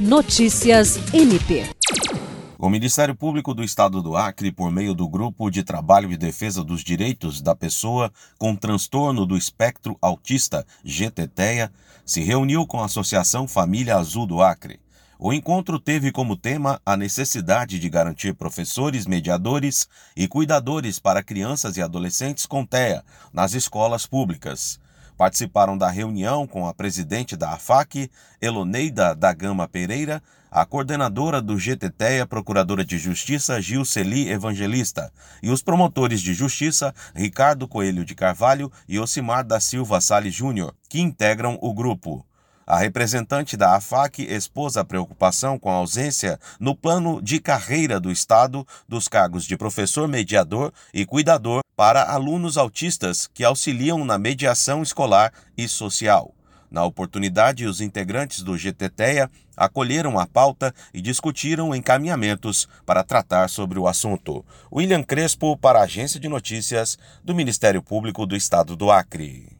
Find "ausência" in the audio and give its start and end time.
45.74-46.38